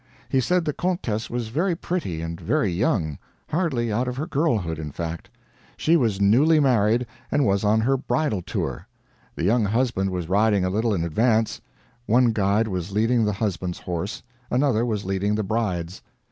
[0.29, 3.19] He said the Countess was very pretty, and very young
[3.49, 5.29] hardly out of her girlhood, in fact.
[5.77, 8.87] She was newly married, and was on her bridal tour.
[9.35, 11.61] The young husband was riding a little in advance;
[12.07, 16.01] one guide was leading the husband's horse, another was leading the bride's.